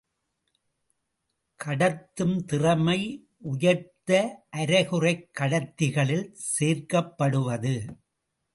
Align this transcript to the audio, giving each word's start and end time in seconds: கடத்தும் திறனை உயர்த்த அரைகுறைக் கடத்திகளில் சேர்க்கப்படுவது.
கடத்தும் 1.63 2.45
திறனை 2.45 3.27
உயர்த்த 3.37 4.09
அரைகுறைக் 4.57 5.29
கடத்திகளில் 5.39 6.35
சேர்க்கப்படுவது. 6.59 7.97